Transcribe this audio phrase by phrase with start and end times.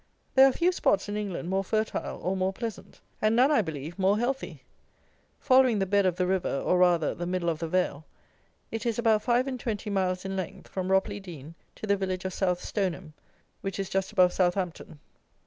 [0.33, 3.99] There are few spots in England more fertile or more pleasant; and none, I believe,
[3.99, 4.63] more healthy.
[5.39, 8.03] Following the bed of the river, or, rather, the middle of the vale,
[8.71, 12.25] it is about five and twenty miles in length, from Ropley Dean to the village
[12.25, 13.13] of South Stoneham,
[13.61, 14.99] which is just above Southampton.